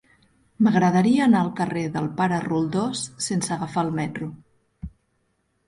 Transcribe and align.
M'agradaria 0.67 1.19
anar 1.25 1.41
al 1.45 1.51
carrer 1.59 1.83
del 1.99 2.09
Pare 2.23 2.41
Roldós 2.47 3.05
sense 3.29 3.55
agafar 3.59 3.87
el 3.91 3.95
metro. 4.03 4.33